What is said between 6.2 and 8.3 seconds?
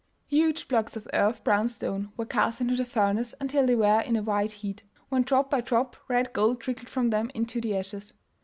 gold trickled from them into the ashes.